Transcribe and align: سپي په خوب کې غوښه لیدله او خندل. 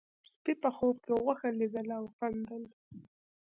سپي 0.31 0.53
په 0.63 0.69
خوب 0.75 0.95
کې 1.05 1.13
غوښه 1.23 1.49
لیدله 1.59 1.95
او 2.01 2.05
خندل. 2.15 2.63